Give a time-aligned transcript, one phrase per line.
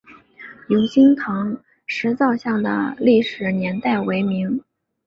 [0.69, 4.63] 永兴堂石造像的历史年代为明。